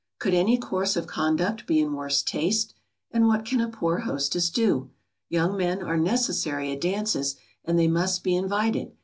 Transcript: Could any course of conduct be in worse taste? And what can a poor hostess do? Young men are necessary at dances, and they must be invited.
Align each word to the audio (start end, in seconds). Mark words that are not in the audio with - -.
Could 0.17 0.33
any 0.33 0.57
course 0.57 0.95
of 0.95 1.05
conduct 1.05 1.67
be 1.67 1.79
in 1.79 1.93
worse 1.93 2.23
taste? 2.23 2.73
And 3.11 3.27
what 3.27 3.45
can 3.45 3.61
a 3.61 3.69
poor 3.69 3.99
hostess 3.99 4.49
do? 4.49 4.89
Young 5.29 5.55
men 5.55 5.83
are 5.83 5.95
necessary 5.95 6.71
at 6.71 6.81
dances, 6.81 7.35
and 7.65 7.77
they 7.77 7.87
must 7.87 8.23
be 8.23 8.35
invited. 8.35 8.93